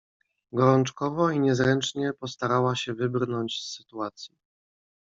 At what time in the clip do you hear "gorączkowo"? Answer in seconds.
0.53-1.29